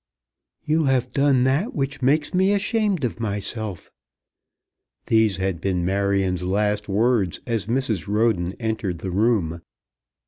[0.65, 3.91] "You have done that which makes me ashamed of myself."
[5.05, 8.07] These had been Marion's last words as Mrs.
[8.07, 9.61] Roden entered the room.